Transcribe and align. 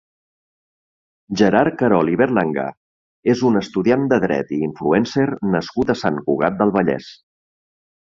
Gerard 1.41 1.75
Querol 1.81 2.07
i 2.13 2.15
Berlanga 2.21 2.63
és 3.33 3.43
un 3.49 3.59
estudiant 3.61 4.07
de 4.13 4.19
dret 4.23 4.55
i 4.57 4.59
influencer 4.69 5.27
nascut 5.57 5.93
a 5.95 5.97
Sant 6.01 6.19
Cugat 6.31 6.59
del 6.63 6.75
Vallès. 6.79 7.11